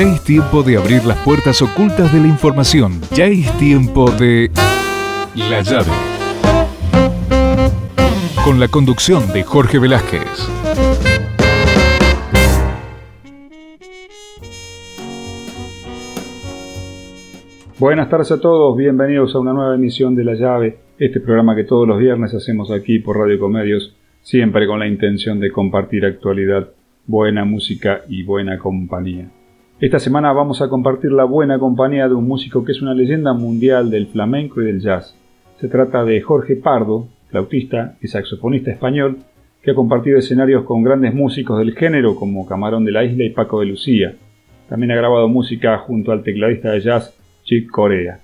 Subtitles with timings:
[0.00, 3.02] Ya es tiempo de abrir las puertas ocultas de la información.
[3.14, 4.50] Ya es tiempo de...
[5.36, 5.92] La llave.
[8.42, 10.48] Con la conducción de Jorge Velázquez.
[17.78, 21.64] Buenas tardes a todos, bienvenidos a una nueva emisión de La Llave, este programa que
[21.64, 26.70] todos los viernes hacemos aquí por Radio Comedios, siempre con la intención de compartir actualidad,
[27.06, 29.30] buena música y buena compañía.
[29.80, 33.32] Esta semana vamos a compartir la buena compañía de un músico que es una leyenda
[33.32, 35.16] mundial del flamenco y del jazz.
[35.58, 39.20] Se trata de Jorge Pardo, flautista y saxofonista español,
[39.62, 43.30] que ha compartido escenarios con grandes músicos del género como Camarón de la Isla y
[43.30, 44.16] Paco de Lucía.
[44.68, 48.20] También ha grabado música junto al tecladista de jazz Chick Corea.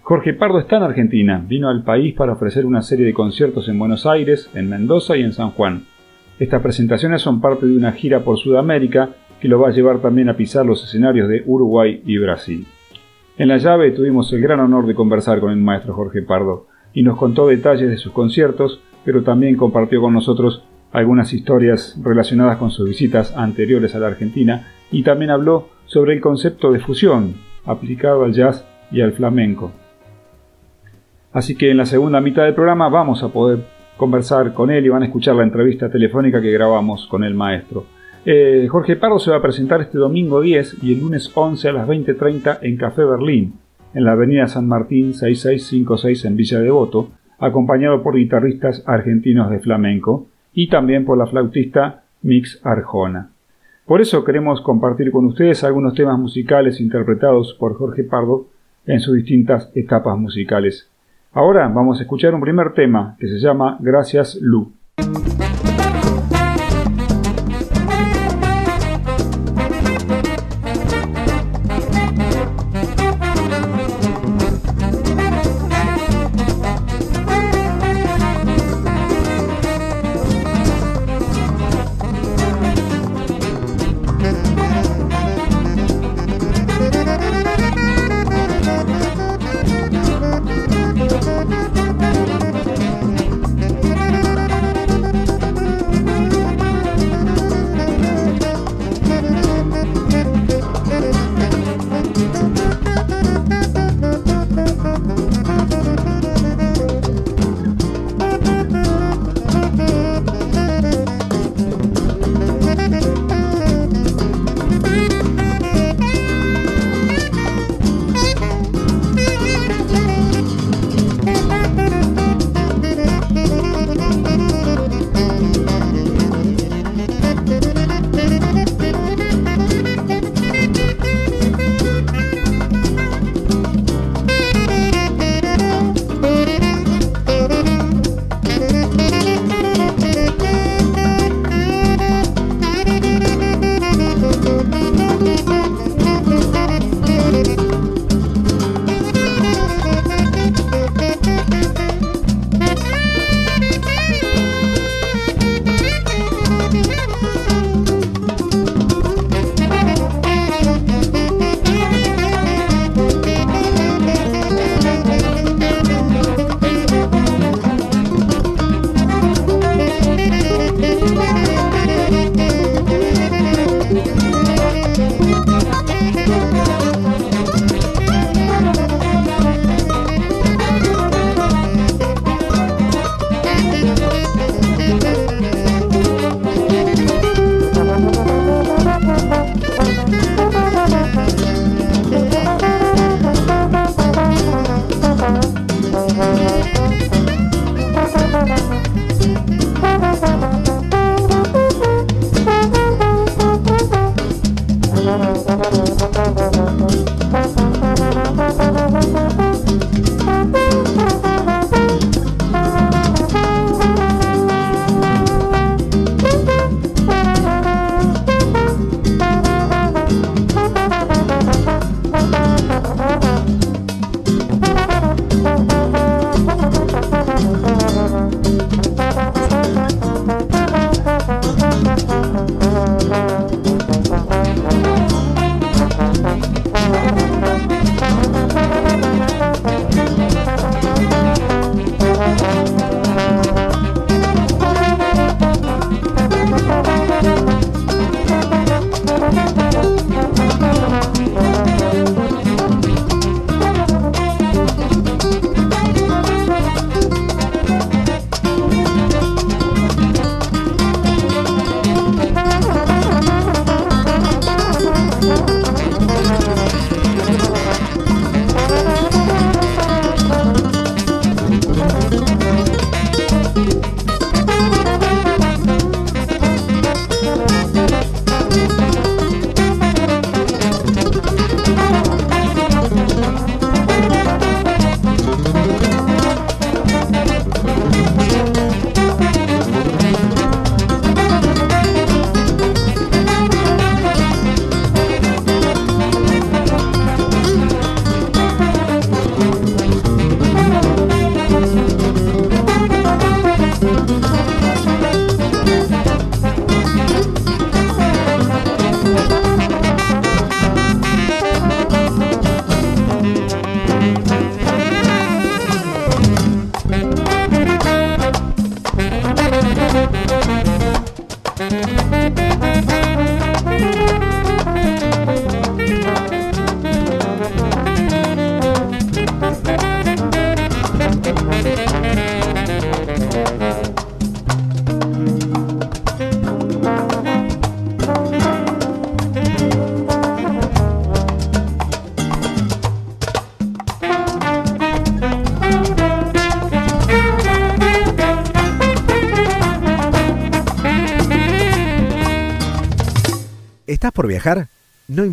[0.00, 3.78] Jorge Pardo está en Argentina, vino al país para ofrecer una serie de conciertos en
[3.78, 5.82] Buenos Aires, en Mendoza y en San Juan.
[6.38, 9.10] Estas presentaciones son parte de una gira por Sudamérica
[9.44, 12.66] que lo va a llevar también a pisar los escenarios de Uruguay y Brasil.
[13.36, 17.02] En la llave tuvimos el gran honor de conversar con el maestro Jorge Pardo y
[17.02, 22.70] nos contó detalles de sus conciertos, pero también compartió con nosotros algunas historias relacionadas con
[22.70, 27.34] sus visitas anteriores a la Argentina y también habló sobre el concepto de fusión
[27.66, 29.72] aplicado al jazz y al flamenco.
[31.34, 33.58] Así que en la segunda mitad del programa vamos a poder
[33.98, 37.84] conversar con él y van a escuchar la entrevista telefónica que grabamos con el maestro.
[38.26, 41.72] Eh, Jorge Pardo se va a presentar este domingo 10 y el lunes 11 a
[41.72, 43.54] las 20.30 en Café Berlín,
[43.92, 50.26] en la avenida San Martín 6656 en Villa Devoto, acompañado por guitarristas argentinos de flamenco
[50.54, 53.30] y también por la flautista Mix Arjona.
[53.84, 58.46] Por eso queremos compartir con ustedes algunos temas musicales interpretados por Jorge Pardo
[58.86, 60.88] en sus distintas etapas musicales.
[61.34, 64.72] Ahora vamos a escuchar un primer tema que se llama Gracias Lu.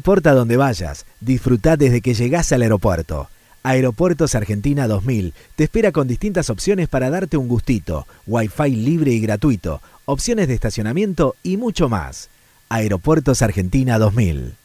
[0.01, 3.30] Importa dónde vayas, disfruta desde que llegás al aeropuerto.
[3.62, 9.19] Aeropuertos Argentina 2000 te espera con distintas opciones para darte un gustito, wifi libre y
[9.19, 12.31] gratuito, opciones de estacionamiento y mucho más.
[12.68, 14.56] Aeropuertos Argentina 2000.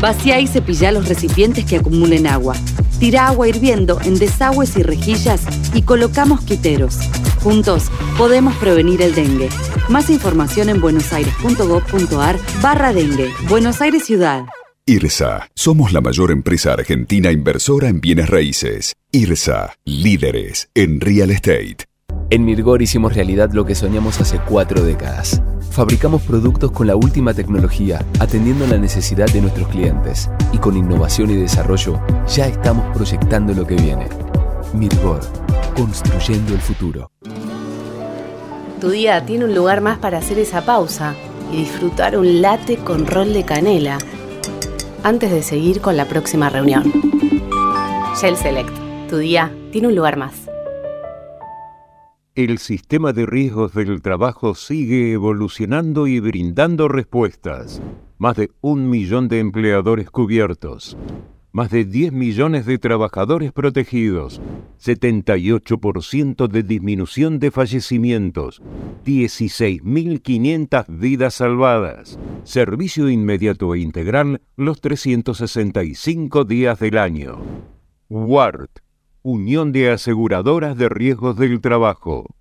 [0.00, 2.56] Vacía y cepilla los recipientes que acumulen agua.
[2.98, 5.42] Tira agua hirviendo en desagües y rejillas
[5.74, 6.96] y colocamos quiteros.
[7.42, 9.50] Juntos podemos prevenir el dengue.
[9.90, 13.30] Más información en buenosaires.gov.ar barra dengue.
[13.50, 14.46] Buenos Aires Ciudad.
[14.88, 15.50] IRSA.
[15.54, 18.94] Somos la mayor empresa argentina inversora en bienes raíces.
[19.12, 19.74] IRSA.
[19.84, 21.76] Líderes en real estate.
[22.30, 25.42] En Mirgor hicimos realidad lo que soñamos hace cuatro décadas.
[25.72, 30.30] Fabricamos productos con la última tecnología, atendiendo la necesidad de nuestros clientes.
[30.54, 34.08] Y con innovación y desarrollo, ya estamos proyectando lo que viene.
[34.72, 35.20] Mirgor,
[35.76, 37.10] construyendo el futuro.
[38.80, 41.14] Tu día tiene un lugar más para hacer esa pausa
[41.52, 43.98] y disfrutar un latte con rol de canela
[45.08, 46.92] antes de seguir con la próxima reunión.
[48.20, 48.70] Shell Select,
[49.08, 50.50] tu día tiene un lugar más.
[52.34, 57.80] El sistema de riesgos del trabajo sigue evolucionando y brindando respuestas.
[58.18, 60.94] Más de un millón de empleadores cubiertos
[61.58, 64.40] más de 10 millones de trabajadores protegidos,
[64.80, 68.62] 78% de disminución de fallecimientos,
[69.04, 77.40] 16.500 vidas salvadas, servicio inmediato e integral los 365 días del año.
[78.08, 78.78] WART,
[79.22, 82.36] Unión de Aseguradoras de Riesgos del Trabajo.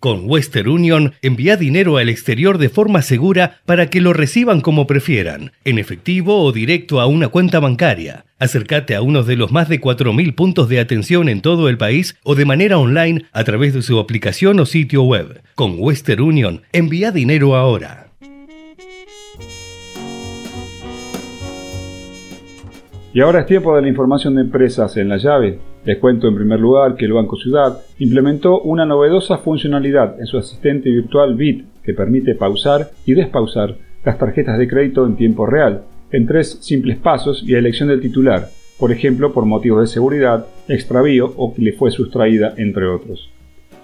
[0.00, 4.86] Con Western Union envía dinero al exterior de forma segura para que lo reciban como
[4.86, 8.24] prefieran, en efectivo o directo a una cuenta bancaria.
[8.38, 12.16] Acércate a uno de los más de 4.000 puntos de atención en todo el país
[12.22, 15.42] o de manera online a través de su aplicación o sitio web.
[15.54, 18.06] Con Western Union envía dinero ahora.
[23.12, 25.58] Y ahora es tiempo de la información de empresas en la llave.
[25.84, 30.36] Les cuento en primer lugar que el Banco Ciudad implementó una novedosa funcionalidad en su
[30.36, 35.84] asistente virtual BIT que permite pausar y despausar las tarjetas de crédito en tiempo real,
[36.12, 40.46] en tres simples pasos y a elección del titular, por ejemplo por motivos de seguridad,
[40.68, 43.30] extravío o que le fue sustraída, entre otros.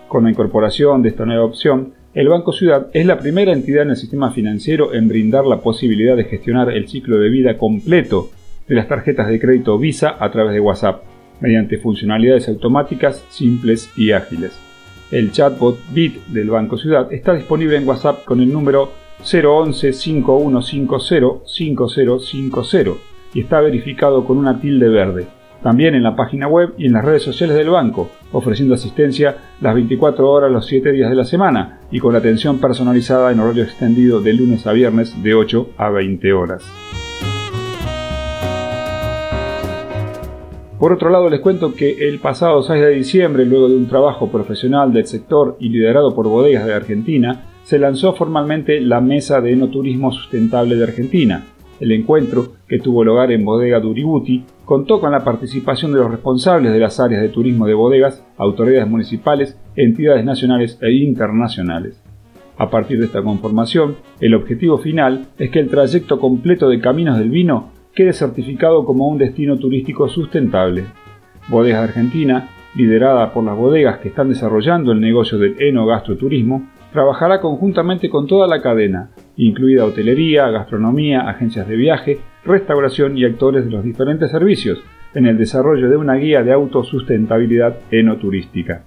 [0.09, 3.91] Con la incorporación de esta nueva opción, el Banco Ciudad es la primera entidad en
[3.91, 8.31] el sistema financiero en brindar la posibilidad de gestionar el ciclo de vida completo
[8.69, 11.03] de las tarjetas de crédito Visa a través de WhatsApp,
[11.41, 14.59] mediante funcionalidades automáticas, simples y ágiles.
[15.11, 18.91] El chatbot Bit del Banco Ciudad está disponible en WhatsApp con el número
[19.21, 22.91] 011 5150 5050
[23.35, 25.27] y está verificado con una tilde verde.
[25.63, 29.75] También en la página web y en las redes sociales del banco, ofreciendo asistencia las
[29.75, 34.21] 24 horas los 7 días de la semana y con atención personalizada en horario extendido
[34.21, 36.63] de lunes a viernes de 8 a 20 horas.
[40.79, 44.31] Por otro lado, les cuento que el pasado 6 de diciembre, luego de un trabajo
[44.31, 49.53] profesional del sector y liderado por bodegas de Argentina, se lanzó formalmente la Mesa de
[49.53, 51.45] Enoturismo Sustentable de Argentina.
[51.81, 56.71] El encuentro, que tuvo lugar en Bodega Duributi, contó con la participación de los responsables
[56.71, 62.03] de las áreas de turismo de bodegas, autoridades municipales, entidades nacionales e internacionales.
[62.59, 67.19] A partir de esta conformación, el objetivo final es que el trayecto completo de Caminos
[67.19, 70.85] del Vino quede certificado como un destino turístico sustentable.
[71.49, 77.41] Bodegas de Argentina, liderada por las bodegas que están desarrollando el negocio del enogastroturismo, trabajará
[77.41, 83.71] conjuntamente con toda la cadena, incluida hotelería, gastronomía, agencias de viaje, restauración y actores de
[83.71, 84.79] los diferentes servicios,
[85.15, 88.85] en el desarrollo de una guía de autosustentabilidad enoturística.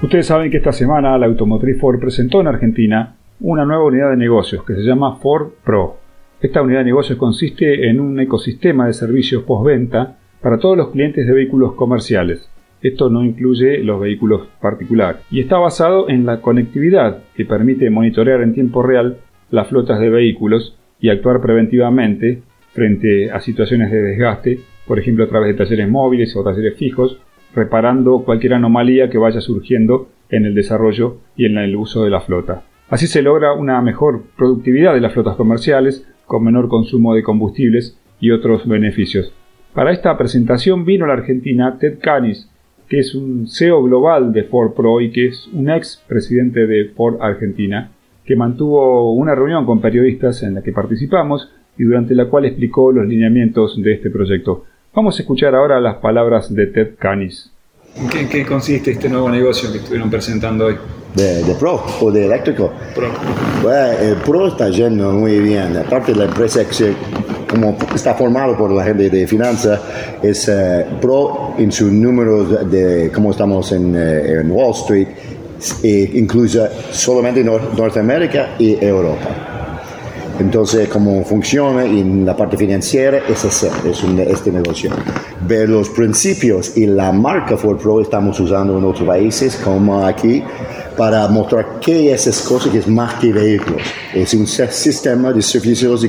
[0.00, 4.16] Ustedes saben que esta semana la automotriz Ford presentó en Argentina una nueva unidad de
[4.16, 5.96] negocios que se llama Ford Pro.
[6.40, 11.26] Esta unidad de negocios consiste en un ecosistema de servicios postventa para todos los clientes
[11.26, 12.48] de vehículos comerciales.
[12.80, 18.42] Esto no incluye los vehículos particulares y está basado en la conectividad que permite monitorear
[18.42, 19.18] en tiempo real
[19.50, 25.28] las flotas de vehículos y actuar preventivamente frente a situaciones de desgaste, por ejemplo a
[25.28, 27.20] través de talleres móviles o talleres fijos,
[27.54, 32.20] reparando cualquier anomalía que vaya surgiendo en el desarrollo y en el uso de la
[32.20, 32.62] flota.
[32.88, 37.98] Así se logra una mejor productividad de las flotas comerciales, con menor consumo de combustibles
[38.20, 39.32] y otros beneficios.
[39.74, 42.50] Para esta presentación vino a la Argentina Ted Canis,
[42.88, 46.86] que es un CEO global de Ford Pro y que es un ex presidente de
[46.86, 47.90] Ford Argentina,
[48.24, 52.92] que mantuvo una reunión con periodistas en la que participamos y durante la cual explicó
[52.92, 54.64] los lineamientos de este proyecto.
[54.94, 57.50] Vamos a escuchar ahora las palabras de Ted Canis.
[57.96, 60.76] ¿En qué, consiste este nuevo negocio que estuvieron presentando hoy?
[61.14, 62.72] de, Pro o de eléctrico.
[62.94, 63.10] Pro.
[64.00, 65.76] el Pro está yendo muy bien.
[65.76, 66.94] Aparte la empresa que
[67.48, 69.80] como está formado por la gente de finanzas,
[70.22, 75.08] es eh, Pro en sus números de cómo estamos en, eh, en Wall Street,
[75.82, 76.60] e incluye
[76.92, 79.57] solamente Norteamérica y Europa.
[80.38, 84.90] Entonces, cómo funciona en la parte financiera es hacer, es este negocio.
[85.40, 90.44] Ver los principios y la marca Ford Pro estamos usando en otros países, como aquí,
[90.96, 93.82] para mostrar qué es esa cosa que es más que vehículos.
[94.14, 96.06] Es un sistema de servicios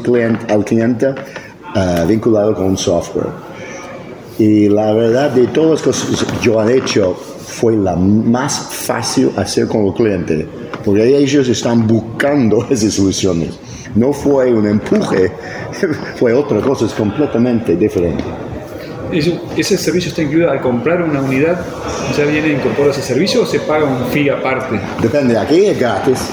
[0.47, 3.29] al cliente uh, vinculado con software.
[4.37, 9.31] Y la verdad, de todas las cosas que yo he hecho, fue la más fácil
[9.37, 10.47] hacer con el cliente,
[10.85, 15.31] porque ellos están buscando esas soluciones no fue un empuje,
[16.15, 18.23] fue otra cosa, es completamente diferente.
[19.11, 21.59] ¿Ese servicio está incluido al comprar una unidad?
[22.15, 24.79] ¿Ya viene incorporado ese servicio o se paga un fee aparte?
[25.01, 26.29] Depende, aquí es gratis.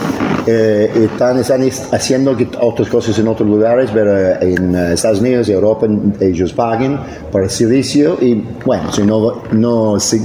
[0.47, 1.41] Eh, están,
[1.93, 5.89] haciendo otras cosas en otros lugares, pero eh, en eh, Estados Unidos y Europa
[6.21, 10.21] ellos pagan por el servicio y bueno, si no, no si,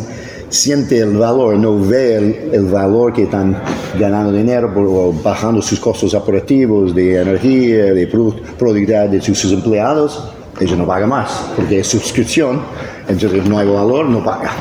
[0.52, 3.58] siente el valor, no ve el, valor que están
[3.98, 10.30] ganando dinero por, bajando sus costos operativos de energía, de productividad de sus empleados,
[10.60, 12.62] ellos no pagan más, porque es suscripción,
[13.08, 14.52] entonces no hay valor, no paga.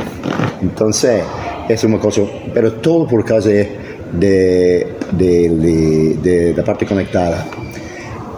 [0.63, 1.23] Entonces,
[1.69, 2.23] es una cosa,
[2.55, 3.77] pero todo por causa de,
[4.13, 7.47] de, de, la parte conectada.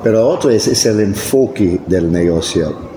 [0.02, 2.91] Pero otro es, es el enfoque del negocio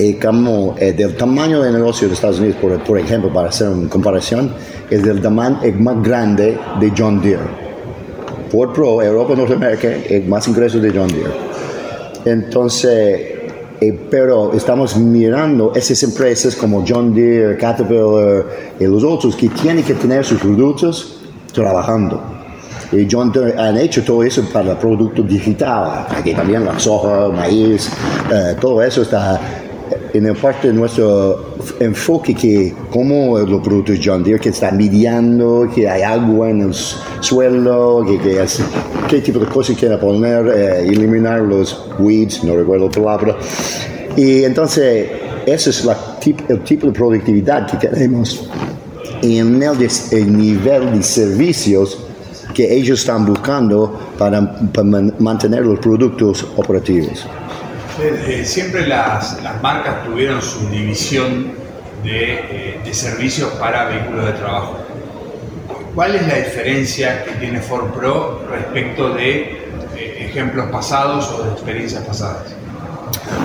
[0.00, 3.68] y como eh, del tamaño del negocio de Estados Unidos, por, por ejemplo, para hacer
[3.68, 4.54] una comparación,
[4.88, 7.42] es del tamaño más grande de John Deere.
[8.50, 11.34] Ford Pro, Europa, Norteamérica, es más ingresos de John Deere.
[12.24, 13.20] Entonces,
[13.78, 18.46] eh, pero estamos mirando esas empresas como John Deere, Caterpillar
[18.80, 21.20] y los otros que tienen que tener sus productos
[21.52, 22.22] trabajando.
[22.90, 26.06] Y John Deere han hecho todo eso para el producto digital.
[26.08, 27.90] Aquí también la soja, maíz,
[28.32, 29.59] eh, todo eso está
[30.12, 35.68] en el parte de nuestro enfoque que como los productos John Deere que están midiendo,
[35.74, 38.44] que hay agua en el suelo, que,
[39.08, 43.36] qué tipo de cosas quiere poner, eh, eliminar los weeds, no recuerdo la palabra.
[44.16, 45.08] Y entonces,
[45.46, 45.88] ese es
[46.48, 48.48] el tipo de productividad que queremos
[49.22, 51.98] en el, el nivel de servicios
[52.54, 57.26] que ellos están buscando para, para mantener los productos operativos.
[58.02, 61.52] Eh, siempre las, marcas tuvieron su división
[62.02, 64.78] eh, de, servicios para vehículos de trabajo.
[65.94, 69.40] ¿Cuál es la diferencia que tiene Ford Pro respecto de
[69.96, 72.54] eh, ejemplos pasados o de experiencias pasadas?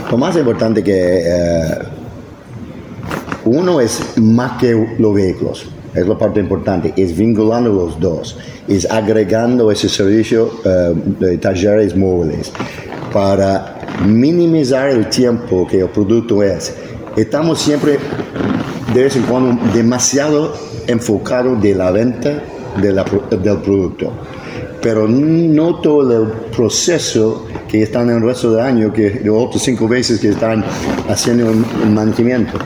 [0.10, 1.82] Lo más importante que
[3.44, 8.38] uno es más que los vehículos, es la parte importante, es vinculando los dos,
[8.70, 10.50] es agregando ese servicio
[11.20, 12.52] de talleres móviles
[13.12, 16.74] para minimizar el tiempo que el producto es.
[17.16, 17.98] Estamos siempre,
[18.94, 20.54] de vez en cuando, demasiado
[20.88, 22.44] enfocados de la venta
[22.82, 24.12] del producto.
[24.82, 29.64] Pero no todo el proceso que están en el resto del año, que de otros
[29.64, 30.64] cinco veces que están
[31.10, 32.58] haciendo un, mantenimiento.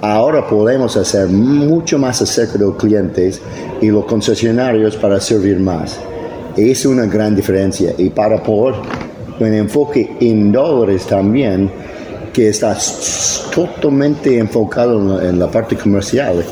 [0.00, 3.40] Ahora podemos hacer mucho más acerca de los clientes
[3.80, 5.98] y los concesionarios para servir más.
[6.56, 7.92] Es una gran diferencia.
[7.98, 8.76] Y para poder
[9.38, 11.70] un enfoque en dólares también
[12.32, 12.76] que está
[13.54, 16.44] totalmente enfocado en la, parte comercial.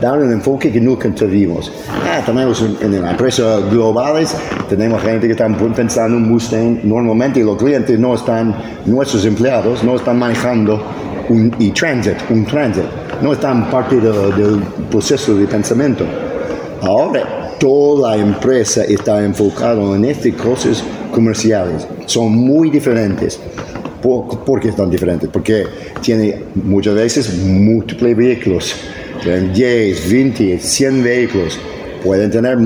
[0.00, 1.70] Da un enfoque que nunca tuvimos.
[1.88, 4.34] Ah, tenemos en, las empresas globales,
[4.68, 6.80] tenemos gente que está pensando en Mustang.
[6.82, 8.52] Normalmente los clientes no están,
[8.86, 10.82] nuestros empleados no están manejando
[11.28, 12.84] un e-transit, un transit.
[13.22, 16.04] No están parte del proceso de pensamiento.
[16.82, 21.86] Ahora, toda empresa está enfocada en estas cosas comerciales.
[22.06, 23.38] Son muy diferentes.
[24.02, 25.28] ¿Por, qué están diferentes?
[25.28, 25.66] Porque
[26.00, 28.74] tiene muchas veces múltiples vehículos.
[29.22, 31.58] Tienen 10, 20, 100 vehículos.
[32.02, 32.56] Pueden tener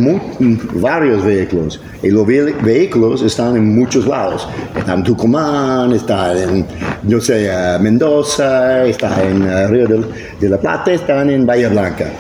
[0.75, 1.81] varios vehículos.
[2.01, 4.47] Y los vehículos están en muchos lados.
[4.79, 6.67] Están en Tucumán, están en,
[7.03, 9.89] no sé, Mendoza, están en eh, Río
[10.39, 12.13] de, la Plata, están en Bahía Blanca.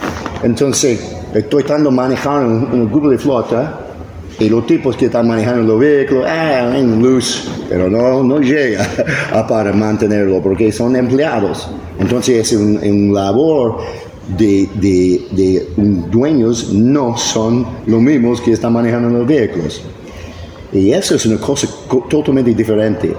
[0.42, 3.80] Entonces, estoy tratando de manejar un, un grupo de flota
[4.38, 8.86] y los tipos que están manejando los vehículos, ah, en luz, pero no, no llega
[9.48, 11.68] para mantenerlo porque son empleados.
[11.98, 13.78] Entonces es un, labor
[14.36, 15.68] de, de, de,
[16.10, 19.82] dueños, no son los mismos que están manejando los vehículos.
[20.72, 21.68] Y eso es una cosa
[22.08, 23.14] totalmente diferente.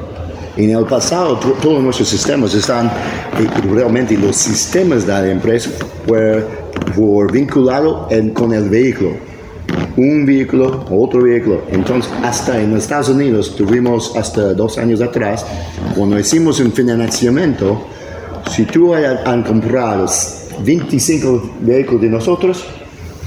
[0.58, 2.90] En el pasado, todos nuestros sistemas están,
[3.70, 5.70] realmente los sistemas de la empresa
[6.08, 6.46] fueron,
[7.32, 9.36] vinculados con el vehículo
[9.98, 11.64] un vehículo, otro vehículo.
[11.70, 15.46] Entonces, hasta en Estados Unidos tuvimos hasta dos años atrás,
[15.96, 17.88] cuando hicimos un financiamiento,
[18.52, 20.06] si tú han comprado
[20.64, 22.66] 25 vehículos de nosotros,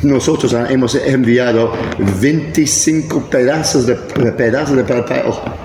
[0.02, 1.72] nosotros hemos enviado
[2.20, 5.22] 25 pedazos de, pedazos de papel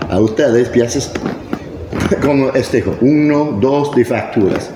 [0.10, 1.12] a ustedes, piezas,
[2.22, 4.70] como este, uno, dos de facturas.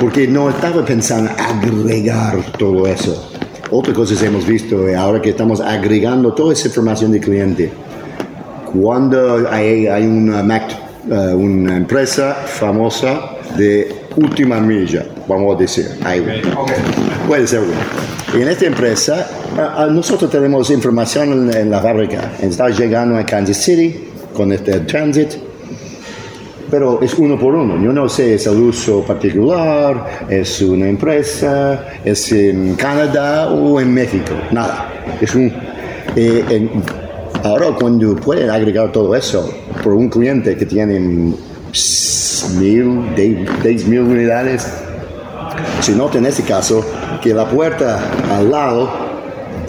[0.00, 3.30] Porque no estaba pensando agregar todo eso.
[3.70, 7.72] Otra cosa que hemos visto eh, ahora que estamos agregando toda esa información del cliente.
[8.72, 15.86] Cuando hay, hay una, eh, una empresa famosa de última milla, vamos a decir,
[17.26, 18.38] puede ser una.
[18.38, 19.26] Y en esta empresa,
[19.90, 22.32] nosotros tenemos información en, la fábrica.
[22.40, 25.45] Está llegando a Kansas City con este transit
[26.76, 27.82] pero es uno por uno.
[27.82, 33.94] Yo no sé, es el uso particular, es una empresa, es en Canadá o en
[33.94, 34.92] México, nada.
[35.18, 35.50] Es un,
[36.14, 36.68] eh,
[37.42, 39.50] ahora cuando pueden agregar todo eso
[39.82, 41.34] por un cliente que tiene mil,
[43.16, 44.70] diez mil unidades,
[45.80, 46.84] si no en ese caso,
[47.22, 48.02] que la puerta
[48.36, 49.05] al lado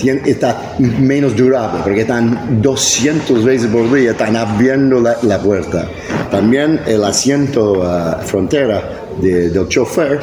[0.04, 5.88] está menos durable, porque están 200 veces por día, están abriendo la, puerta.
[6.32, 10.20] También el asiento uh, frontera del chofer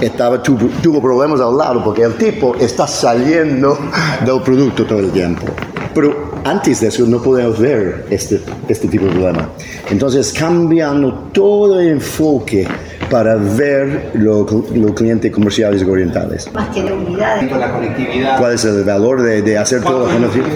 [0.00, 3.78] estaba, tuvo, tuvo, problemas al lado, porque el tipo está saliendo
[4.24, 5.46] del producto todo el tiempo.
[5.94, 9.48] Pero antes de eso no podemos ver este, este tipo de problema.
[9.90, 12.66] Entonces, cambiando todo el enfoque
[13.10, 14.46] para ver los
[14.94, 16.50] clientes comerciales orientales.
[16.52, 17.42] Más que la unidad.
[17.42, 18.38] La conectividad.
[18.38, 20.46] ¿Cuál es el valor de, de hacer todo conocido?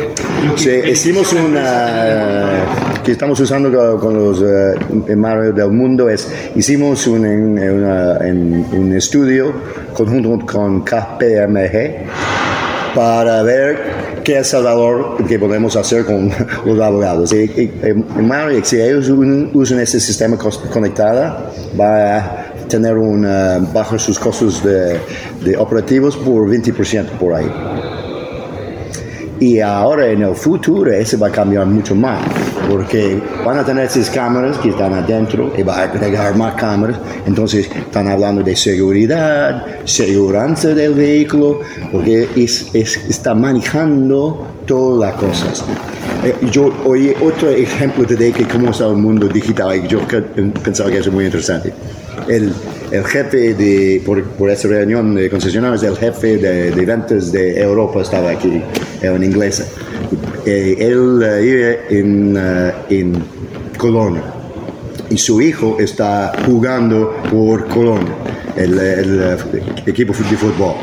[0.56, 2.64] Sí, hicimos una
[3.02, 9.52] que estamos usando con los uh, del mundo es hicimos un, un estudio
[9.92, 12.63] conjunto con KPMG
[12.94, 16.30] para ver qué es el valor que podemos hacer con
[16.64, 17.32] los abogados.
[17.32, 17.70] Y, y,
[18.62, 19.10] si ellos
[19.52, 27.06] usan ese sistema conectado, va a tener una, bajo sus costos de operativos por 20%
[27.18, 27.50] por ahí.
[29.40, 32.22] Y ahora en el futuro eso va a cambiar mucho más,
[32.68, 36.98] porque van a tener esas cámaras que están adentro y va a agregar más cámaras.
[37.26, 41.60] Entonces están hablando de seguridad, seguridad del vehículo,
[41.92, 45.64] porque es, está manejando todas las cosas.
[46.24, 50.00] Eh, yo oí otro ejemplo de que cómo está el mundo digital y yo
[50.62, 51.72] pensaba que eso es muy interesante
[52.28, 52.52] el,
[52.90, 57.60] el jefe de, por, por, esa reunión de concesionarios, el jefe de, de ventas de
[57.60, 58.62] Europa estaba aquí,
[59.02, 59.64] en inglés.
[60.46, 63.24] Eh, él eh, vive en, uh, en
[63.78, 64.22] Colonia
[65.08, 68.14] y su hijo está jugando por Colonia,
[68.54, 69.38] el, el,
[69.86, 70.74] equipo de fútbol.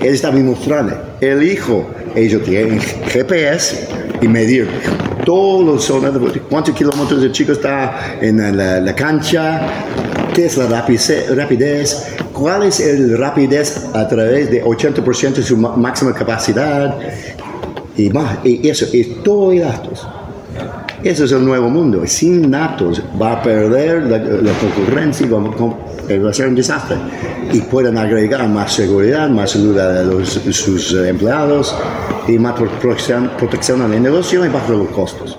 [0.00, 1.86] Él está mostrando, el hijo,
[2.16, 3.88] ellos tienen GPS
[4.20, 4.68] y medir
[5.24, 6.12] todos los zonas,
[6.48, 9.68] cuántos kilómetros el chico está en la, cancha,
[10.34, 16.12] qué es la rapidez, cuál es el rapidez a través de 80% de su máxima
[16.12, 16.96] capacidad
[17.96, 18.38] y más.
[18.44, 20.06] Y eso es todo y datos.
[21.02, 22.02] Eso es el nuevo mundo.
[22.06, 26.96] Sin datos va a perder la, concurrencia, va, va, a ser un desastre.
[27.52, 31.76] Y pueden agregar más seguridad, más salud a los, sus empleados
[32.26, 35.38] y más protección, protección al negocio y bajo los costos.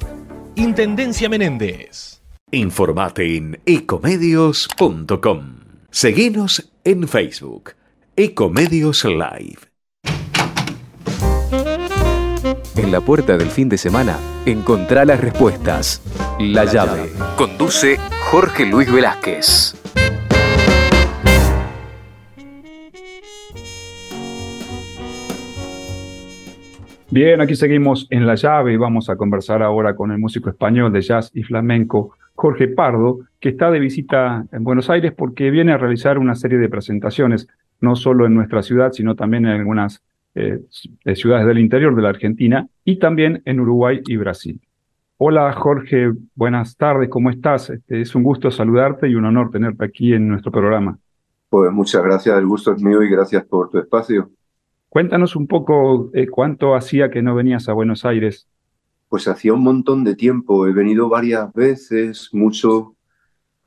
[0.61, 2.21] Intendencia Menéndez.
[2.51, 5.55] Informate en ecomedios.com.
[5.89, 7.71] Seguinos en Facebook.
[8.15, 9.57] Ecomedios Live.
[12.75, 16.03] En la puerta del fin de semana, encontrá las respuestas.
[16.39, 17.11] La, llave.
[17.37, 17.97] Conduce
[18.29, 19.73] Jorge Luis Velázquez.
[27.13, 30.93] Bien, aquí seguimos en La Llave y vamos a conversar ahora con el músico español
[30.93, 35.73] de jazz y flamenco, Jorge Pardo, que está de visita en Buenos Aires porque viene
[35.73, 37.49] a realizar una serie de presentaciones,
[37.81, 40.01] no solo en nuestra ciudad, sino también en algunas
[40.35, 40.59] eh,
[41.13, 44.61] ciudades del interior de la Argentina y también en Uruguay y Brasil.
[45.17, 47.71] Hola Jorge, buenas tardes, ¿cómo estás?
[47.71, 50.97] Este, es un gusto saludarte y un honor tenerte aquí en nuestro programa.
[51.49, 54.29] Pues muchas gracias, el gusto es mío y gracias por tu espacio.
[54.91, 58.49] Cuéntanos un poco eh, cuánto hacía que no venías a Buenos Aires.
[59.07, 60.67] Pues hacía un montón de tiempo.
[60.67, 62.97] He venido varias veces, mucho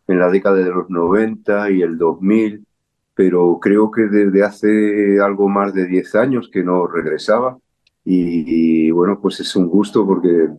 [0.06, 2.66] en la década de los 90 y el 2000,
[3.14, 7.56] pero creo que desde hace algo más de 10 años que no regresaba.
[8.04, 10.50] Y, bueno, pues es un gusto porque,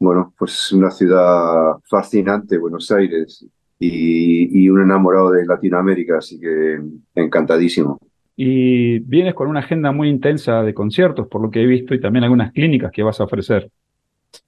[0.00, 3.46] bueno, pues es una ciudad fascinante, Buenos Aires,
[3.78, 6.80] y un enamorado de Latinoamérica, así que
[7.14, 8.00] encantadísimo
[8.36, 12.00] y vienes con una agenda muy intensa de conciertos, por lo que he visto, y
[12.00, 13.70] también algunas clínicas que vas a ofrecer.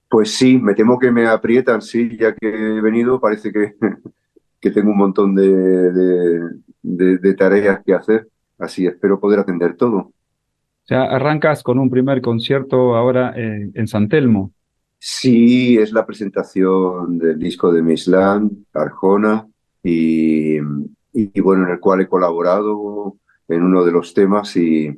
[0.09, 3.75] Pues sí, me temo que me aprietan, sí, ya que he venido, parece que,
[4.61, 5.91] que tengo un montón de,
[6.83, 9.97] de, tareas que hacer, así espero poder atender todo.
[9.97, 14.53] O sea, arrancas con un primer concierto ahora en, en San Telmo.
[14.99, 19.47] Sí, es la presentación del disco de Mislan, Arjona,
[19.83, 20.57] y,
[21.13, 23.17] y, bueno, en el cual he colaborado
[23.49, 24.97] en uno de los temas y,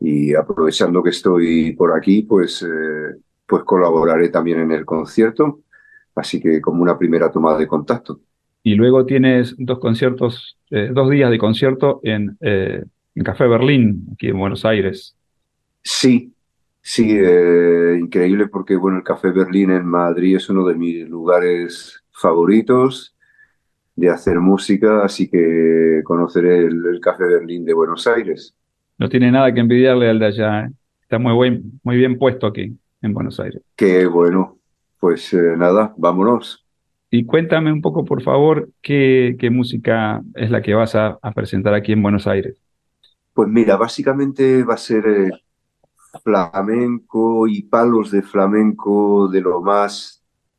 [0.00, 5.60] y aprovechando que estoy por aquí, pues, eh, pues colaboraré también en el concierto,
[6.14, 8.20] así que como una primera toma de contacto.
[8.62, 12.82] Y luego tienes dos conciertos, eh, dos días de concierto en, eh,
[13.14, 15.16] en Café Berlín, aquí en Buenos Aires.
[15.82, 16.32] Sí,
[16.82, 17.16] sí,
[18.00, 23.15] increíble porque bueno, el Café Berlín en Madrid es uno de mis lugares favoritos
[23.96, 28.54] de hacer música, así que conoceré el, Café Berlín de Buenos Aires.
[28.98, 30.70] No tiene nada que envidiarle al de allá, ¿eh?
[31.02, 33.62] está muy, buen, muy bien puesto aquí en Buenos Aires.
[33.74, 34.58] Qué bueno,
[35.00, 36.66] pues eh, nada, vámonos.
[37.10, 41.72] Y cuéntame un poco, por favor, qué, qué música es la que vas a, presentar
[41.72, 42.60] aquí en Buenos Aires.
[43.32, 45.30] Pues mira, básicamente va a ser eh,
[46.22, 50.15] flamenco y palos de flamenco de lo más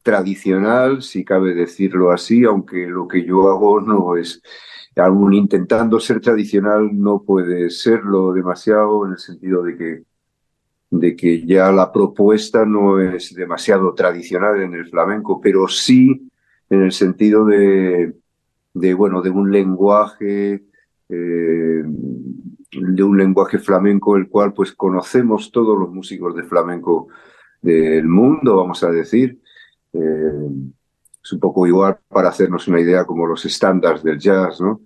[0.07, 4.41] tradicional, si cabe decirlo así, aunque lo que yo hago no es,
[4.95, 10.03] aún intentando ser tradicional, no puede serlo demasiado en el sentido de que,
[10.91, 16.29] de que ya la propuesta no es demasiado tradicional en el flamenco, pero sí
[16.69, 18.13] en el sentido de,
[18.73, 20.63] de bueno, de un lenguaje,
[21.09, 27.09] eh, de un lenguaje flamenco, el cual pues conocemos todos los músicos de flamenco
[27.61, 29.41] del mundo, vamos a decir,
[29.97, 30.49] eh,
[31.23, 34.81] es un poco igual para hacernos una idea como los estándares del jazz, ¿no?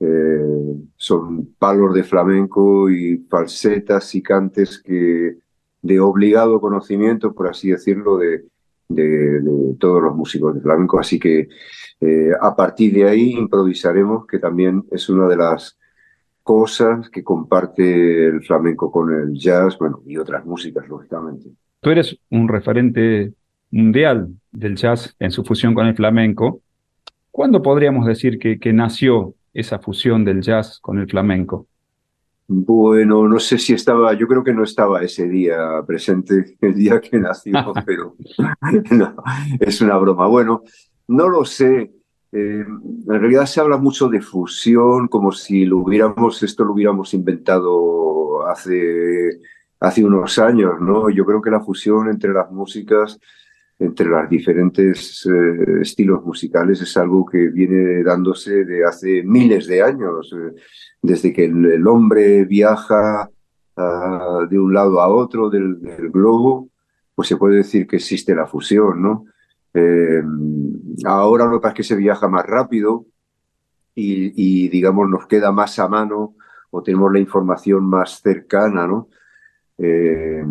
[0.00, 5.38] Eh, son palos de flamenco y falsetas y cantes que
[5.82, 8.44] de obligado conocimiento, por así decirlo, de,
[8.88, 9.40] de,
[9.78, 10.98] todos los músicos de flamenco.
[10.98, 11.48] Así que
[12.00, 15.78] eh, a partir de ahí improvisaremos, que también es una de las
[16.42, 21.50] cosas que comparte el flamenco con el jazz, bueno, y otras músicas, lógicamente.
[21.80, 23.32] Tú eres un referente
[23.70, 26.60] mundial del jazz en su fusión con el flamenco.
[27.30, 31.66] ¿Cuándo podríamos decir que, que nació esa fusión del jazz con el flamenco?
[32.50, 36.98] Bueno, no sé si estaba, yo creo que no estaba ese día presente, el día
[37.00, 37.52] que nació,
[37.86, 38.16] pero
[38.90, 39.16] no,
[39.60, 40.26] es una broma.
[40.26, 40.62] Bueno,
[41.08, 41.92] no lo sé.
[42.32, 47.12] Eh, en realidad se habla mucho de fusión, como si lo hubiéramos, esto lo hubiéramos
[47.14, 49.40] inventado hace,
[49.80, 51.10] hace unos años, ¿no?
[51.10, 53.18] Yo creo que la fusión entre las músicas
[53.78, 59.82] entre los diferentes eh, estilos musicales es algo que viene dándose de hace miles de
[59.82, 60.54] años, eh,
[61.00, 63.30] desde que el, hombre viaja
[63.76, 65.78] ah, de un lado a otro del,
[66.10, 66.70] globo
[67.14, 69.24] pues se puede decir que existe la fusión, ¿no?
[69.74, 70.22] Eh,
[71.04, 73.06] ahora lo que pasa es que se viaja más rápido
[74.00, 76.36] y, digamos, nos queda más a mano
[76.70, 79.08] o tenemos la información más cercana, ¿no?
[79.76, 80.44] De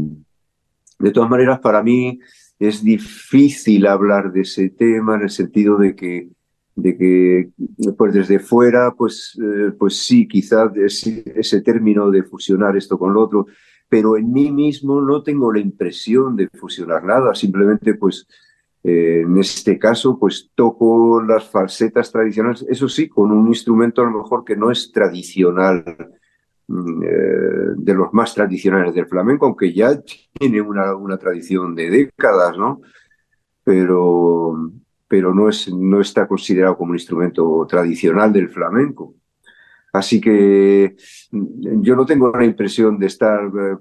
[1.13, 2.19] todas maneras, para mí
[2.59, 6.29] es difícil hablar de ese tema en el sentido de que,
[6.75, 7.49] de que
[7.97, 13.13] pues desde fuera, pues, eh, pues sí, quizás ese, ese término de fusionar esto con
[13.13, 13.47] lo otro,
[13.89, 18.27] pero en mí mismo no tengo la impresión de fusionar nada, simplemente pues
[18.83, 24.05] eh, en este caso pues toco las falsetas tradicionales, eso sí, con un instrumento a
[24.05, 25.83] lo mejor que no es tradicional,
[26.67, 30.01] de los más tradicionales del flamenco, aunque ya
[30.33, 32.81] tiene una, una tradición de décadas, ¿no?
[33.63, 34.71] Pero,
[35.07, 39.15] pero no, es, no está considerado como un instrumento tradicional del flamenco.
[39.93, 40.95] Así que
[41.31, 43.77] mm, yo no tengo la impresión de estar eh,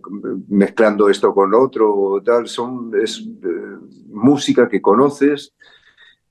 [0.49, 2.47] mezclando esto con lo otro o tal.
[2.47, 3.77] Son, es eh,
[4.09, 5.55] música que conoces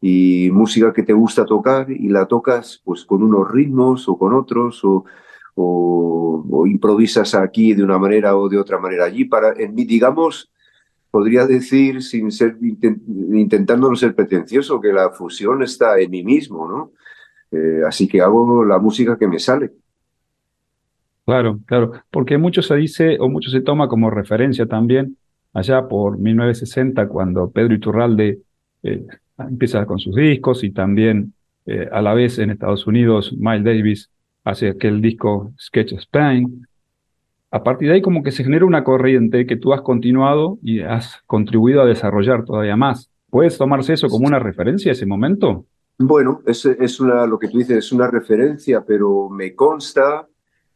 [0.01, 4.33] y música que te gusta tocar y la tocas pues con unos ritmos o con
[4.33, 5.05] otros o,
[5.55, 10.51] o, improvisas aquí de una manera o de otra manera allí para, en, digamos,
[11.11, 16.67] podría decir sin ser intentando no ser pretencioso que la fusión está en mí mismo,
[16.67, 16.91] ¿no?
[17.51, 19.71] Eh, así que hago la música que me sale.
[21.25, 25.17] Claro, claro, porque mucho se dice o mucho se toma como referencia también
[25.53, 28.39] allá por 1960 cuando Pedro Iturralde
[28.83, 29.05] eh,
[29.39, 31.33] empieza con sus discos y también
[31.65, 34.11] eh, a la vez en Estados Unidos Miles Davis
[34.45, 36.65] hace aquel disco Sketch Spain.
[37.51, 40.81] A partir de ahí como que se genera una corriente que tú has continuado y
[40.81, 43.09] has contribuido a desarrollar todavía más.
[43.29, 45.65] ¿Puedes tomarse eso como una referencia a ese momento?
[45.97, 50.27] Bueno, es, es una, lo que tú dices es una referencia, pero me consta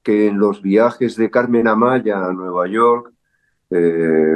[0.02, 3.14] que en los viajes de Carmen Amaya a Nueva York,
[3.70, 4.36] eh,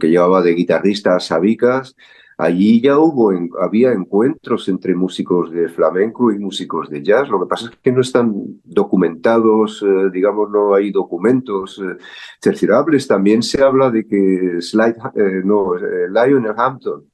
[0.00, 1.94] que llevaba de guitarrista a Sabicas,
[2.38, 7.28] allí ya hubo, había encuentros entre músicos de flamenco y músicos de jazz.
[7.28, 8.32] Lo que pasa es que no están
[8.64, 13.06] documentados, eh, digamos, no hay documentos eh.
[13.08, 14.96] También se habla de que Slide,
[15.44, 17.04] no, Lionel Hampton,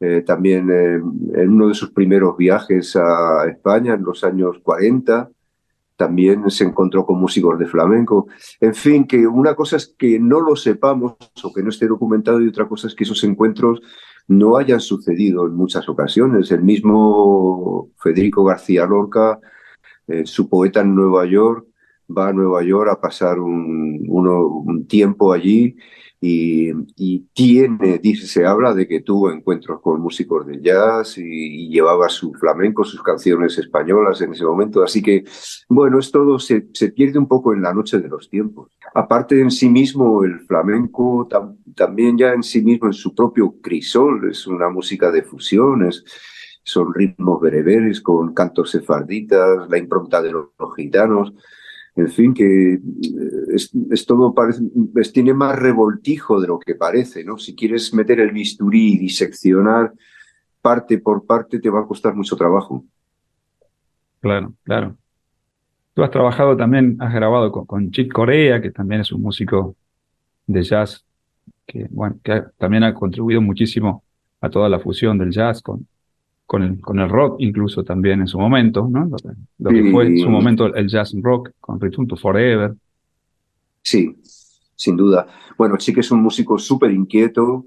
[0.00, 5.28] eh, también eh, en uno de sus primeros viajes a España en los años 40,
[5.96, 8.28] también se encontró con músicos de flamenco.
[8.60, 12.40] En fin, que una cosa es que no lo sepamos o que no esté documentado
[12.40, 13.80] y otra cosa es que esos encuentros
[14.28, 16.50] no hayan sucedido en muchas ocasiones.
[16.50, 19.40] El mismo Federico García Lorca,
[20.06, 21.66] eh, su poeta en Nueva York,
[22.16, 25.76] va a Nueva York a pasar un, un tiempo allí
[26.20, 32.08] y, tiene, dice, se habla de que tuvo encuentros con músicos de jazz y, llevaba
[32.08, 34.82] su flamenco, sus canciones españolas en ese momento.
[34.82, 35.24] Así que,
[35.68, 38.70] bueno, es todo, se, se pierde un poco en la noche de los tiempos.
[38.94, 41.28] Aparte en sí mismo, el flamenco
[41.76, 46.04] también ya en sí mismo, en su propio crisol, es una música de fusiones
[46.64, 51.32] son ritmos bereberes con cantos sefarditas, la impronta de los gitanos
[51.98, 52.80] en fin, que eh,
[53.90, 54.62] es, todo parece,
[55.12, 57.38] tiene más revoltijo de lo que parece, ¿no?
[57.38, 59.92] Si quieres meter el bisturí y diseccionar
[60.62, 62.84] parte por parte, te va a costar mucho trabajo.
[64.20, 64.96] Claro, claro.
[65.92, 69.74] Tú has trabajado también, has grabado con, con Chick Corea, que también es un músico
[70.46, 71.04] de jazz,
[71.66, 74.04] que, bueno, que también ha contribuido muchísimo
[74.40, 75.84] a toda la fusión del jazz con,
[76.48, 79.06] con el, con el rock incluso también en su momento, ¿no?
[79.58, 82.74] Lo, que fue en su momento el jazz rock con Return to Forever.
[83.82, 84.16] Sí,
[84.74, 85.26] sin duda.
[85.58, 87.66] Bueno, sí que es un músico súper inquieto.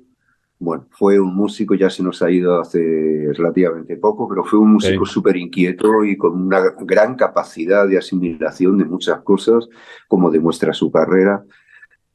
[0.58, 4.74] Bueno, fue un músico, ya se nos ha ido hace relativamente poco, pero fue un
[4.74, 9.70] músico súper inquieto y con una gran capacidad de asimilación de muchas cosas,
[10.08, 11.44] como demuestra su carrera.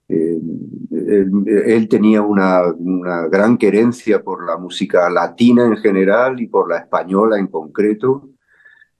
[0.09, 0.39] Eh,
[1.67, 2.63] él, tenía una,
[3.31, 8.31] gran querencia por la música latina en general y por la española en concreto,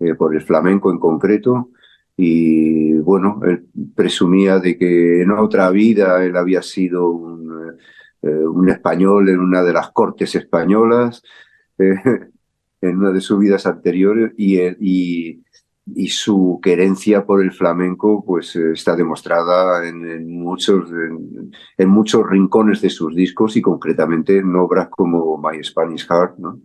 [0.01, 1.71] eh, por el flamenco en concreto.
[2.17, 7.77] Y bueno, él presumía de que en otra vida él había sido un,
[8.23, 11.23] eh, español en una de las cortes españolas,
[11.79, 15.45] en una de sus vidas anteriores, y, y,
[15.95, 20.91] y su querencia por el flamenco pues eh, está demostrada en, muchos
[21.79, 26.59] en, muchos rincones de sus discos y concretamente en obras como My Spanish Heart ¿no?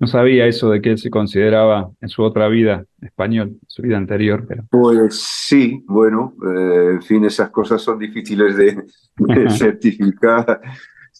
[0.00, 3.96] no sabía eso de que él se consideraba en su otra vida español su vida
[3.96, 8.82] anterior pero pues sí bueno eh, en fin esas cosas son difíciles de,
[9.18, 10.60] de certificar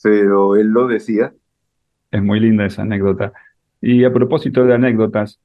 [0.03, 1.33] pero él lo decía
[2.11, 3.33] es muy linda esa anécdota
[3.81, 5.39] y a propósito de anécdotas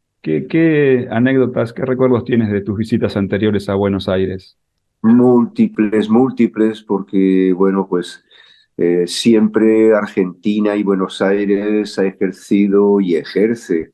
[0.49, 4.57] ¿Qué, anécdotas, qué recuerdos tienes de tus visitas anteriores a Buenos Aires?
[5.01, 8.25] Múltiples, múltiples, porque, bueno, pues
[8.75, 13.93] eh, siempre Argentina y Buenos Aires ha ejercido y ejerce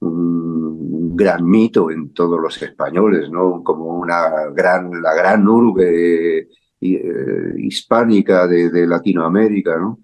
[0.00, 3.62] un gran mito en todos los españoles, ¿no?
[3.62, 6.48] Como una gran, la gran urbe
[6.80, 10.00] eh, hispánica de, Latinoamérica, ¿no?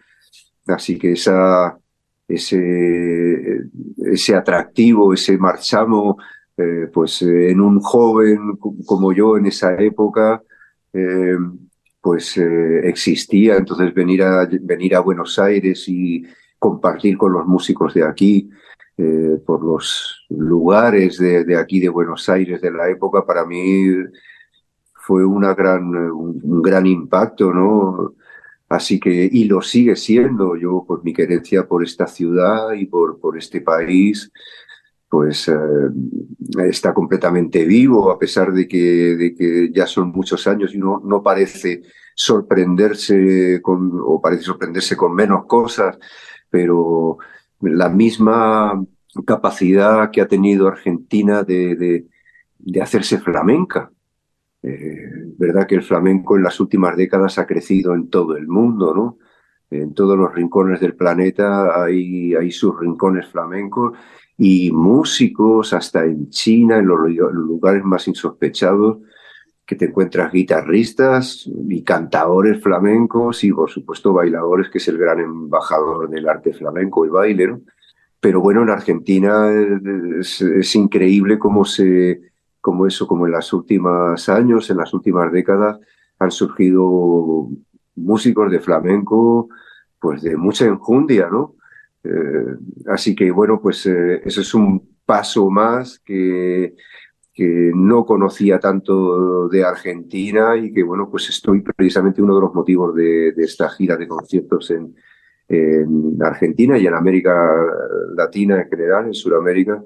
[0.69, 1.77] Así que esa,
[2.27, 3.65] ese,
[3.99, 6.19] ese atractivo, ese marchamo,
[6.57, 8.57] eh, pues en un joven
[8.87, 10.43] como yo en esa época,
[10.93, 11.37] eh,
[12.01, 13.57] pues existía.
[13.57, 16.25] Entonces venir a, venir a Buenos Aires y
[16.59, 18.51] compartir con los músicos de aquí,
[19.45, 23.87] por los lugares de, de, aquí de Buenos Aires de la época, para mí
[25.07, 28.15] fue una gran, un gran impacto, ¿no?
[28.69, 33.21] Así que, y lo sigue siendo, yo por mi querencia por esta ciudad y por,
[33.21, 34.33] por este país,
[35.09, 35.55] pues eh,
[36.69, 41.01] está completamente vivo, a pesar de que, de que ya son muchos años y no,
[41.05, 41.83] no parece
[42.15, 45.99] sorprenderse con, o parece sorprenderse con menos cosas,
[46.51, 47.19] pero
[47.61, 48.85] la misma
[49.27, 52.07] capacidad que ha tenido Argentina de, de,
[52.59, 53.93] de hacerse flamenca.
[54.67, 58.95] Eh, verdad que el flamenco en las últimas décadas ha crecido en todo el mundo,
[58.95, 59.19] ¿no?
[59.71, 63.99] En todos los rincones del planeta hay, sus rincones flamencos
[64.39, 66.99] y músicos, hasta en China, en los,
[67.35, 68.99] lugares más insospechados,
[69.67, 75.21] que te encuentras guitarristas y cantadores flamencos y, por supuesto, bailadores, que es el gran
[75.21, 77.59] embajador del arte flamenco, el baile,
[78.19, 79.51] Pero bueno, en Argentina
[80.23, 82.34] es increíble cómo se
[82.65, 85.79] como eso, como en los últimos años, en las últimas décadas,
[86.19, 87.51] han surgido
[87.95, 89.51] músicos de flamenco,
[90.01, 91.57] pues de mucha enjundia, ¿no?
[92.03, 92.57] Eh,
[92.87, 96.75] así que bueno, pues eh, eso es un paso más que,
[97.35, 102.55] que no conocía tanto de Argentina y que bueno, pues estoy precisamente uno de los
[102.55, 104.95] motivos de, esta gira de conciertos en,
[105.49, 107.35] en Argentina y en América
[108.17, 109.83] Latina en general, en Sudamérica,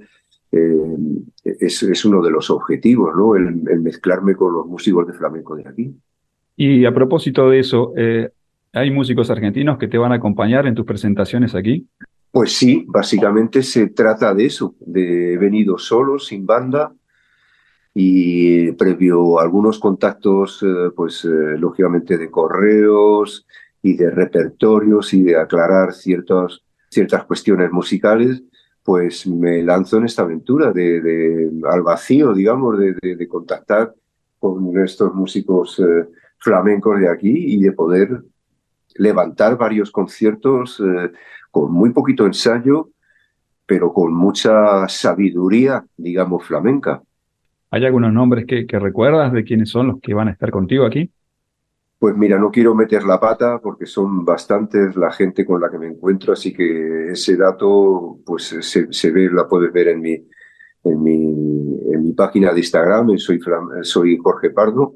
[0.51, 0.97] eh,
[1.45, 3.37] es, uno de los objetivos, ¿no?
[3.37, 5.95] El, mezclarme con los músicos de flamenco de aquí.
[6.57, 8.31] Y a propósito de eso, eh,
[8.73, 11.87] ¿hay músicos argentinos que te van a acompañar en tus presentaciones aquí?
[12.31, 16.93] Pues sí, básicamente se trata de eso, de venido solo, sin banda,
[17.95, 23.47] y previo a algunos contactos, eh, pues lógicamente de correos
[23.83, 26.61] y de repertorios y de aclarar ciertas
[27.27, 28.43] cuestiones musicales,
[28.89, 33.93] pues me lanzo en esta aventura de, al vacío, digamos, de, contactar
[34.39, 36.09] con estos músicos eh,
[36.39, 38.23] flamencos de aquí y de poder
[38.95, 41.13] levantar varios conciertos eh,
[41.51, 42.89] con muy poquito ensayo,
[43.67, 47.03] pero con mucha sabiduría, digamos, flamenca.
[47.71, 50.87] ¿Hay algunos nombres que, que recuerdas de quiénes son los que van a estar contigo
[50.87, 51.11] aquí?
[51.99, 55.79] Pues mira, no quiero meter la pata porque son bastantes la gente con la que
[55.79, 60.15] me encuentro, así que ese dato pues se, ve, la puedes ver en mi,
[60.85, 63.41] en mi, en mi página de Instagram, soy,
[63.83, 64.95] soy Jorge Pardo,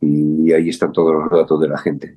[0.00, 2.16] y ahí están todos los datos de la gente.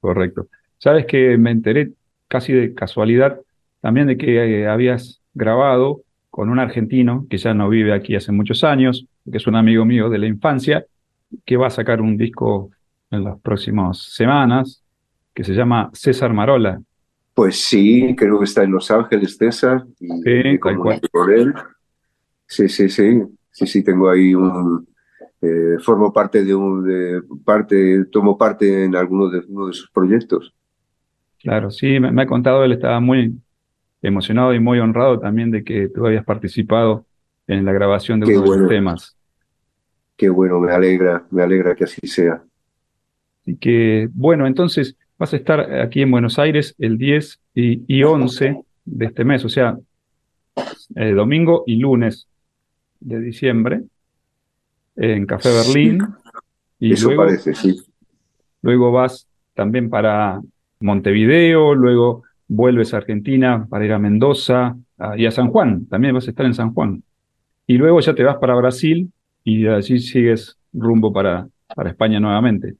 [0.00, 0.48] Correcto.
[0.78, 1.92] Sabes que me enteré
[2.28, 3.40] casi de casualidad
[3.80, 8.32] también de que eh, habías grabado con un argentino que ya no vive aquí hace
[8.32, 10.84] muchos años, que es un amigo mío de la infancia,
[11.44, 12.70] que va a sacar un disco
[13.10, 14.82] en las próximas semanas,
[15.34, 16.80] que se llama César Marola.
[17.34, 21.54] Pues sí, creo que está en Los Ángeles, César, y sí, con él.
[22.46, 24.86] Sí, sí, sí, sí, sí, tengo ahí un...
[25.40, 26.84] Eh, formo parte de un...
[26.84, 30.52] De parte, tomo parte en alguno de, uno de sus proyectos.
[31.40, 33.38] Claro, sí, me, ha contado, él estaba muy
[34.02, 37.06] emocionado y muy honrado también de que tú habías participado
[37.46, 39.16] en la grabación de uno de los temas.
[40.16, 42.42] Qué bueno, me alegra, me alegra que así sea.
[43.48, 48.60] Así que, bueno, entonces vas a estar aquí en Buenos Aires el 10 y, 11
[48.84, 49.78] de este mes, o sea,
[50.94, 52.28] eh, domingo y lunes
[53.00, 53.84] de diciembre
[54.96, 56.06] en Café Berlín.
[56.78, 57.80] Y Eso luego, parece, sí.
[58.60, 60.42] Luego vas también para
[60.80, 64.76] Montevideo, luego vuelves a Argentina para ir a Mendoza
[65.16, 67.02] y a San Juan, también vas a estar en San Juan.
[67.66, 69.10] Y luego ya te vas para Brasil
[69.42, 72.76] y allí sigues rumbo para, para España nuevamente.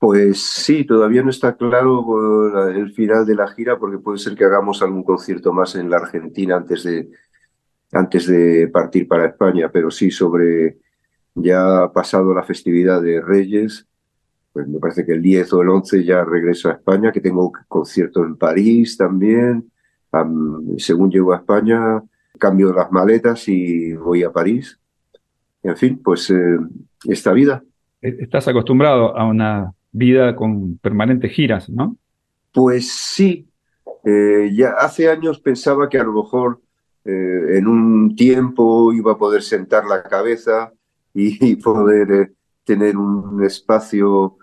[0.00, 4.46] Pues sí, todavía no está claro el final de la gira porque puede ser que
[4.46, 7.10] hagamos algún concierto más en la Argentina antes de,
[7.92, 10.78] antes de partir para España, pero sí sobre
[11.34, 13.86] ya pasado la festividad de Reyes,
[14.54, 17.52] pues me parece que el 10 o el 11 ya regreso a España, que tengo
[17.68, 19.70] concierto en París también.
[20.78, 22.02] según llego a España,
[22.38, 24.80] cambio las maletas y voy a París.
[25.62, 26.58] En fin, pues eh,
[27.04, 27.62] esta vida.
[28.00, 31.96] ¿Estás acostumbrado a una vida con permanentes giras, ¿no?
[32.52, 33.46] Pues sí.
[34.04, 36.60] Eh, ya hace años pensaba que a lo mejor
[37.04, 40.72] eh, en un tiempo iba a poder sentar la cabeza
[41.12, 42.32] y, poder eh,
[42.64, 44.36] tener un espacio,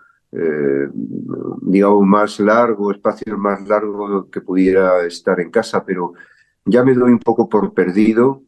[1.61, 6.13] digamos, más largo, espacio más largo que pudiera estar en casa, pero
[6.65, 8.43] ya me doy un poco por perdido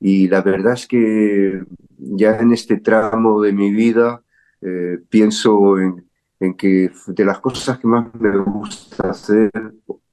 [0.00, 1.62] y la verdad es que
[1.96, 4.22] ya en este tramo de mi vida
[5.08, 6.09] pienso en,
[6.40, 9.50] en que de las cosas que más me gusta hacer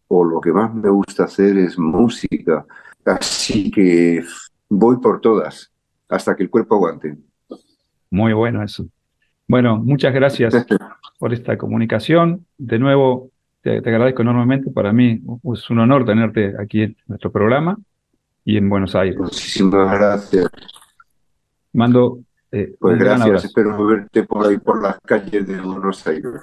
[0.10, 2.66] o lo que más me gusta hacer es música.
[3.06, 4.24] Así que
[4.70, 5.72] voy por todas
[6.10, 7.18] hasta que el cuerpo aguante.
[8.12, 8.86] Muy bueno eso.
[9.48, 10.54] Bueno, muchas gracias
[11.20, 12.46] por esta comunicación.
[12.58, 14.70] De nuevo, te, agradezco enormemente.
[14.72, 15.22] Para mí
[15.54, 17.78] es un honor tenerte aquí en nuestro programa
[18.44, 19.18] y en Buenos Aires.
[19.18, 20.50] Muchísimas gracias.
[21.74, 22.20] Mando
[22.52, 26.34] eh, pues gracias, espero verte por ahí por las calles de Buenos Aires.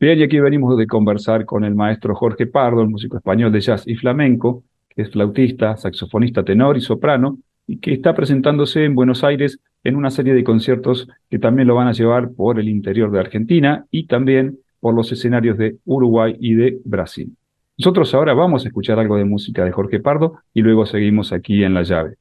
[0.00, 3.60] Bien, y aquí venimos de conversar con el maestro Jorge Pardo, el músico español de
[3.60, 8.94] jazz y flamenco, que es flautista, saxofonista tenor y soprano, y que está presentándose en
[8.94, 12.68] Buenos Aires en una serie de conciertos que también lo van a llevar por el
[12.68, 17.36] interior de Argentina y también por los escenarios de Uruguay y de Brasil.
[17.76, 21.62] Nosotros ahora vamos a escuchar algo de música de Jorge Pardo y luego seguimos aquí
[21.62, 22.16] en La Llave.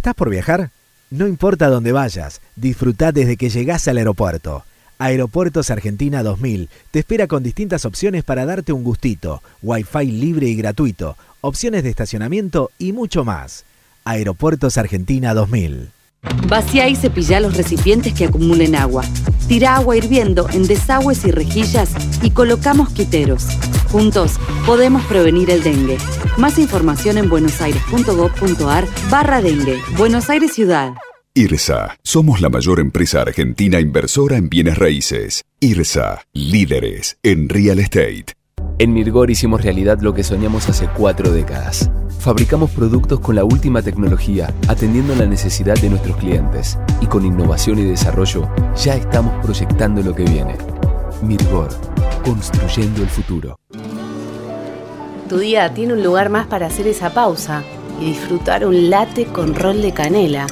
[0.00, 0.70] ¿Estás por viajar?
[1.10, 4.64] No importa dónde vayas, disfruta desde que llegás al aeropuerto.
[4.98, 10.56] Aeropuertos Argentina 2000 te espera con distintas opciones para darte un gustito, Wi-Fi libre y
[10.56, 13.66] gratuito, opciones de estacionamiento y mucho más.
[14.04, 15.90] Aeropuertos Argentina 2000.
[16.48, 19.04] Vacía y cepilla los recipientes que acumulen agua.
[19.48, 21.90] Tira agua hirviendo en desagües y rejillas
[22.22, 23.46] y coloca mosquiteros.
[23.90, 25.98] Juntos podemos prevenir el dengue.
[26.36, 29.78] Más información en buenosaires.gov.ar barra dengue.
[29.96, 30.92] Buenos Aires Ciudad.
[31.34, 31.96] IRSA.
[32.02, 35.44] Somos la mayor empresa argentina inversora en bienes raíces.
[35.60, 36.22] IRSA.
[36.32, 38.34] Líderes en real estate.
[38.78, 41.90] En Mirgor hicimos realidad lo que soñamos hace cuatro décadas.
[42.20, 46.78] Fabricamos productos con la última tecnología, atendiendo la necesidad de nuestros clientes.
[47.00, 48.46] Y con innovación y desarrollo,
[48.76, 50.58] ya estamos proyectando lo que viene.
[51.22, 51.70] Mirgor,
[52.22, 53.58] construyendo el futuro.
[55.30, 57.62] Tu día tiene un lugar más para hacer esa pausa
[57.98, 60.46] y disfrutar un latte con rol de canela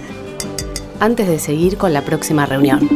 [1.01, 2.89] antes de seguir con la próxima reunión.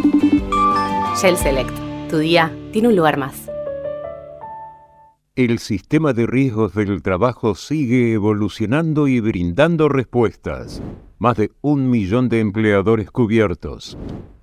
[1.20, 3.41] Shell Select, tu día tiene un lugar más.
[5.35, 10.83] El sistema de riesgos del trabajo sigue evolucionando y brindando respuestas.
[11.18, 13.97] Más de un millón de empleadores cubiertos.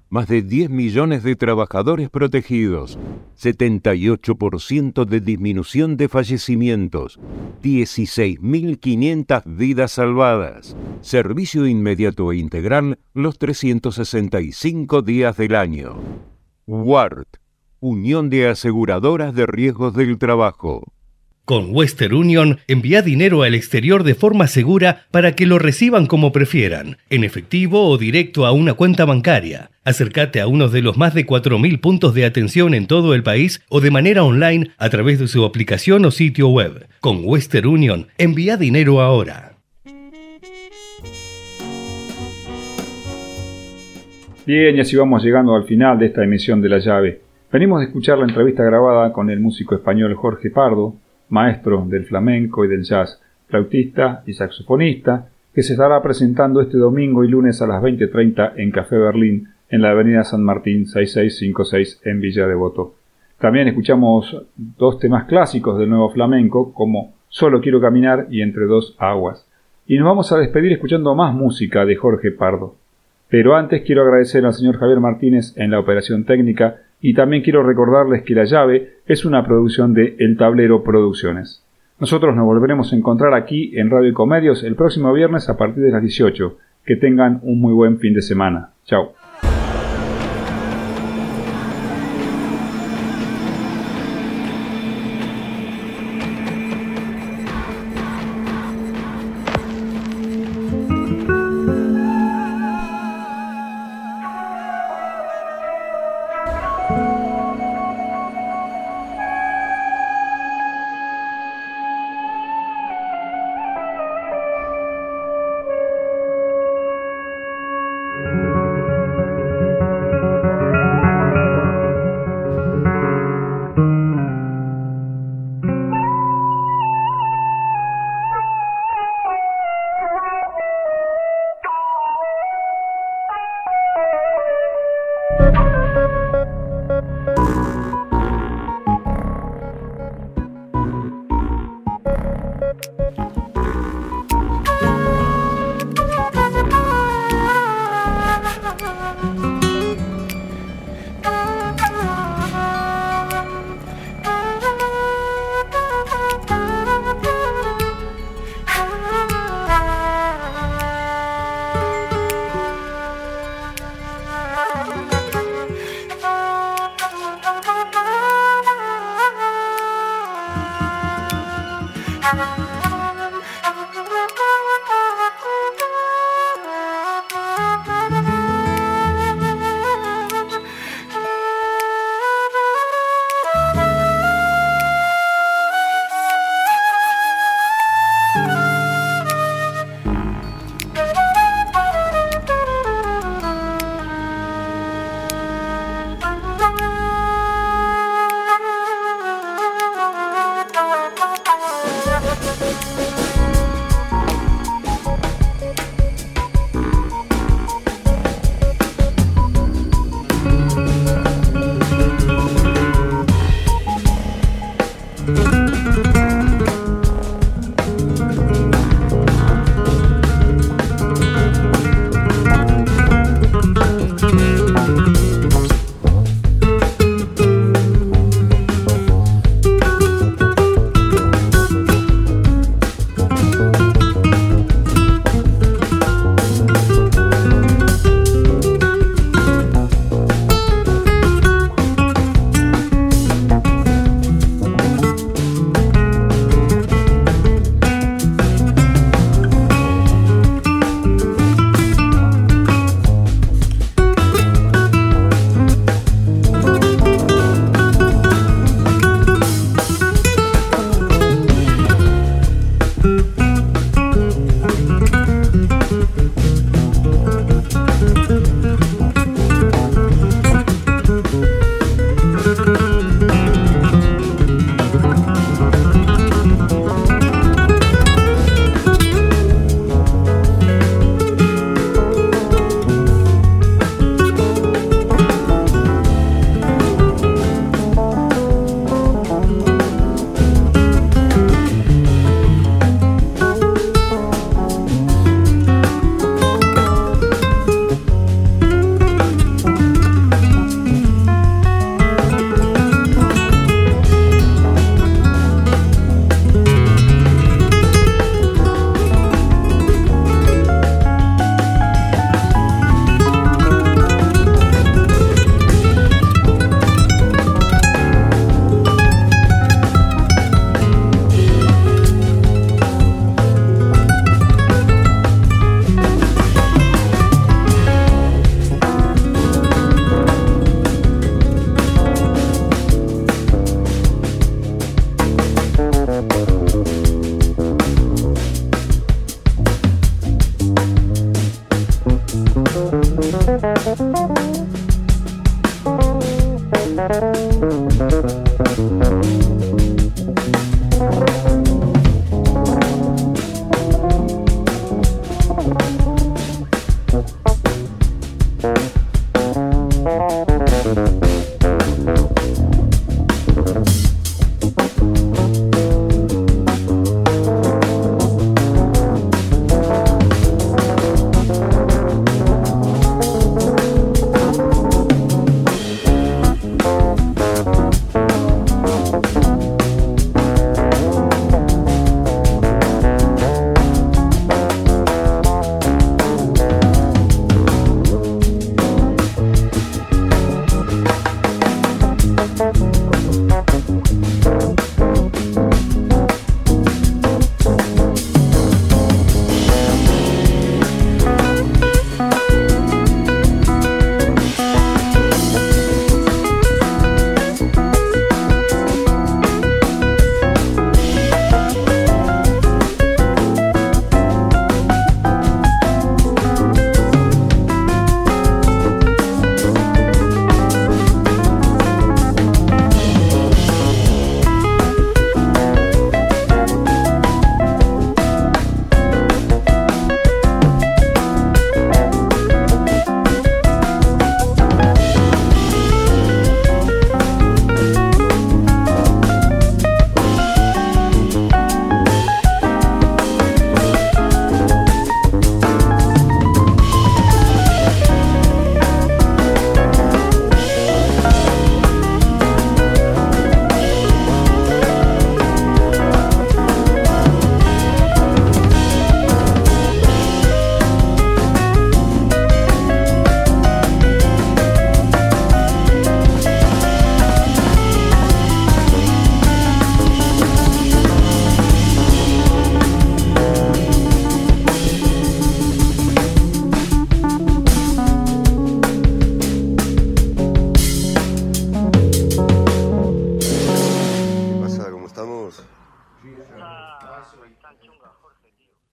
[0.09, 2.97] Más de 10 millones de trabajadores protegidos.
[3.39, 7.19] 78% de disminución de fallecimientos.
[7.61, 10.75] 16.500 vidas salvadas.
[11.01, 15.99] Servicio inmediato e integral los 365 días del año.
[16.65, 17.37] WART
[17.81, 20.91] Unión de Aseguradoras de Riesgos del Trabajo.
[21.45, 26.31] Con Western Union, envía dinero al exterior de forma segura para que lo reciban como
[26.31, 29.71] prefieran, en efectivo o directo a una cuenta bancaria.
[29.85, 33.63] Acércate a uno de los más de 4.000 puntos de atención en todo el país
[33.69, 36.85] o de manera online a través de su aplicación o sitio web.
[36.99, 39.55] Con Western Union, envía dinero ahora.
[44.45, 47.28] Bien, y así vamos llegando al final de esta emisión de La Llave.
[47.51, 50.93] Venimos de escuchar la entrevista grabada con el músico español Jorge Pardo,
[51.29, 57.23] maestro del flamenco y del jazz, flautista y saxofonista, que se estará presentando este domingo
[57.23, 62.21] y lunes a las 20.30 en Café Berlín, en la avenida San Martín 6656 en
[62.21, 62.93] Villa Devoto.
[63.39, 68.95] También escuchamos dos temas clásicos del nuevo flamenco, como Solo quiero caminar y Entre dos
[68.99, 69.47] aguas.
[69.87, 72.75] Y nos vamos a despedir escuchando más música de Jorge Pardo.
[73.27, 77.63] Pero antes quiero agradecer al señor Javier Martínez en la operación técnica y también quiero
[77.63, 81.63] recordarles que La Llave es una producción de El Tablero Producciones.
[81.99, 85.83] Nosotros nos volveremos a encontrar aquí en Radio y Comedios el próximo viernes a partir
[85.83, 86.57] de las 18.
[86.85, 88.71] Que tengan un muy buen fin de semana.
[88.85, 89.18] Chao.